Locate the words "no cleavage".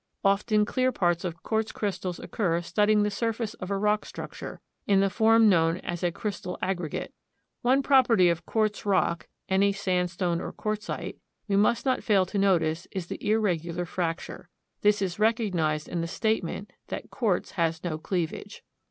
17.83-18.63